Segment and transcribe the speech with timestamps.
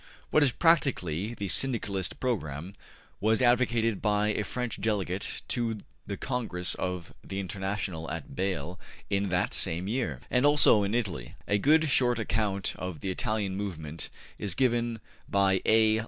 [0.31, 2.73] What is practically the Syndicalist program
[3.19, 8.79] was advocated by a French delegate to the Congress of the International at Bale
[9.11, 10.19] in that same year.
[10.31, 11.35] And also in Italy.
[11.47, 14.09] A good, short account of the Italian movement
[14.39, 15.99] is given by A.